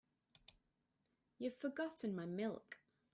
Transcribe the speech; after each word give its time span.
You've 1.37 1.57
forgotten 1.59 2.15
my 2.15 2.25
milk. 2.25 2.79